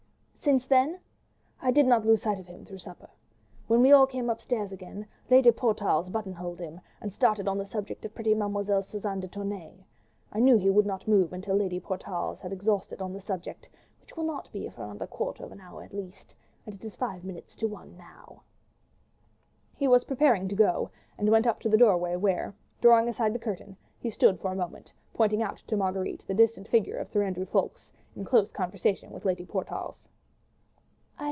"Since 0.43 0.65
then?" 0.65 0.97
"I 1.61 1.69
did 1.69 1.85
not 1.85 2.03
lose 2.03 2.23
sight 2.23 2.39
of 2.39 2.47
him 2.47 2.65
through 2.65 2.79
supper. 2.79 3.11
When 3.67 3.83
we 3.83 3.91
all 3.91 4.07
came 4.07 4.27
upstairs 4.27 4.71
again, 4.71 5.05
Lady 5.29 5.51
Portarles 5.51 6.09
buttonholed 6.11 6.59
him 6.59 6.81
and 6.99 7.13
started 7.13 7.47
on 7.47 7.59
the 7.59 7.65
subject 7.67 8.03
of 8.05 8.15
pretty 8.15 8.33
Mlle. 8.33 8.81
Suzanne 8.81 9.19
de 9.19 9.27
Tournay. 9.27 9.85
I 10.31 10.39
knew 10.39 10.57
he 10.57 10.71
would 10.71 10.87
not 10.87 11.07
move 11.07 11.31
until 11.31 11.55
Lady 11.57 11.79
Portarles 11.79 12.39
had 12.41 12.51
exhausted 12.51 12.97
the 12.97 13.21
subject, 13.21 13.69
which 13.99 14.17
will 14.17 14.23
not 14.23 14.51
be 14.51 14.67
for 14.67 14.81
another 14.85 15.05
quarter 15.05 15.45
of 15.45 15.51
an 15.51 15.61
hour 15.61 15.83
at 15.83 15.93
least, 15.93 16.35
and 16.65 16.73
it 16.73 16.83
is 16.83 16.95
five 16.95 17.23
minutes 17.23 17.53
to 17.57 17.67
one 17.67 17.95
now." 17.95 18.41
He 19.77 19.87
was 19.87 20.05
preparing 20.05 20.47
to 20.47 20.55
go, 20.55 20.89
and 21.19 21.29
went 21.29 21.45
up 21.45 21.59
to 21.59 21.69
the 21.69 21.77
doorway, 21.77 22.15
where, 22.15 22.55
drawing 22.81 23.07
aside 23.07 23.33
the 23.35 23.37
curtain, 23.37 23.77
he 23.99 24.09
stood 24.09 24.39
for 24.39 24.51
a 24.51 24.55
moment 24.55 24.91
pointing 25.13 25.43
out 25.43 25.57
to 25.67 25.77
Marguerite 25.77 26.25
the 26.25 26.33
distant 26.33 26.67
figure 26.67 26.97
of 26.97 27.07
Sir 27.09 27.21
Andrew 27.21 27.45
Ffoulkes 27.45 27.91
in 28.15 28.25
close 28.25 28.49
conversation 28.49 29.11
with 29.11 29.23
Lady 29.23 29.45
Portarles. 29.45 30.07